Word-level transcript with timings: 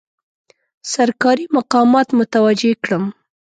سرکاري 0.91 1.45
مقامات 1.57 2.07
متوجه 2.19 2.71
کړم. 2.83 3.03